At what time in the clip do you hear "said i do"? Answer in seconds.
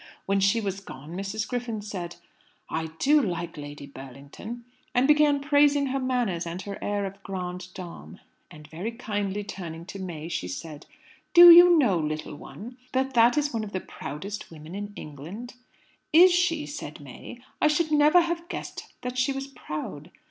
1.79-3.21